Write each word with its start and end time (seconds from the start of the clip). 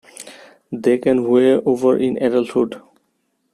They 0.71 0.97
can 0.97 1.29
weigh 1.29 1.57
over 1.63 1.95
in 1.95 2.17
adulthood. 2.17 2.81